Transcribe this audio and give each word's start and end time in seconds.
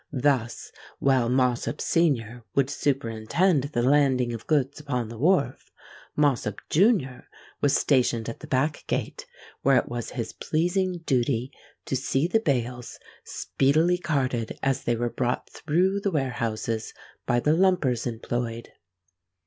Thus, 0.11 0.71
while 0.97 1.29
Mossop 1.29 1.79
senior 1.79 2.43
would 2.55 2.71
superintend 2.71 3.65
the 3.65 3.83
landing 3.83 4.33
of 4.33 4.47
goods 4.47 4.79
upon 4.79 5.09
the 5.09 5.17
wharf, 5.19 5.69
Mossop 6.15 6.59
junior 6.71 7.27
was 7.61 7.77
stationed 7.77 8.27
at 8.27 8.39
the 8.39 8.47
back 8.47 8.83
gate, 8.87 9.27
where 9.61 9.77
it 9.77 9.87
was 9.89 10.09
his 10.09 10.33
pleasing 10.33 11.03
duty 11.05 11.51
to 11.85 11.95
see 11.95 12.25
the 12.27 12.39
bales 12.39 12.97
speedily 13.23 13.99
carted 13.99 14.57
as 14.63 14.85
they 14.85 14.95
were 14.95 15.07
brought 15.11 15.47
through 15.51 15.99
the 15.99 16.09
warehouses 16.09 16.95
by 17.27 17.39
the 17.39 17.53
lumpers 17.53 18.07
employed. 18.07 18.69